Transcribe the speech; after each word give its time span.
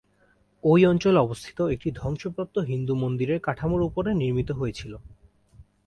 ঐ 0.63 0.73
অঞ্চলে 0.87 1.19
অবস্থিত 1.19 1.57
একটি 1.65 1.89
ধ্বংসপ্রাপ্ত 1.91 2.55
হিন্দু 2.61 2.93
মন্দিরের 2.95 3.39
কাঠামোর 3.39 3.81
উপরে 3.81 4.09
নির্মিত 4.13 4.49
হয়েছিল। 4.51 4.93